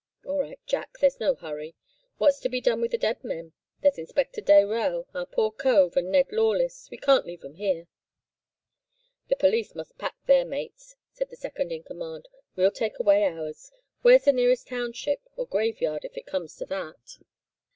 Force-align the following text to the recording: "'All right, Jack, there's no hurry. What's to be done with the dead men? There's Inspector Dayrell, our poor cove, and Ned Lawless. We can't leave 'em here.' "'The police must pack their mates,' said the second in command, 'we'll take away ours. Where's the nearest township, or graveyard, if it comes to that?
"'All 0.25 0.39
right, 0.39 0.59
Jack, 0.65 0.97
there's 0.99 1.19
no 1.19 1.35
hurry. 1.35 1.75
What's 2.17 2.39
to 2.39 2.49
be 2.49 2.59
done 2.59 2.81
with 2.81 2.89
the 2.89 2.97
dead 2.97 3.23
men? 3.23 3.53
There's 3.81 3.99
Inspector 3.99 4.41
Dayrell, 4.41 5.05
our 5.13 5.27
poor 5.27 5.51
cove, 5.51 5.95
and 5.95 6.11
Ned 6.11 6.31
Lawless. 6.31 6.87
We 6.89 6.97
can't 6.97 7.27
leave 7.27 7.45
'em 7.45 7.53
here.' 7.53 7.85
"'The 9.29 9.35
police 9.35 9.75
must 9.75 9.99
pack 9.99 10.15
their 10.25 10.43
mates,' 10.43 10.95
said 11.13 11.29
the 11.29 11.35
second 11.35 11.71
in 11.71 11.83
command, 11.83 12.29
'we'll 12.55 12.71
take 12.71 12.97
away 12.97 13.25
ours. 13.25 13.71
Where's 14.01 14.23
the 14.25 14.33
nearest 14.33 14.67
township, 14.69 15.19
or 15.35 15.45
graveyard, 15.45 16.03
if 16.03 16.17
it 16.17 16.25
comes 16.25 16.55
to 16.55 16.65
that? 16.65 17.19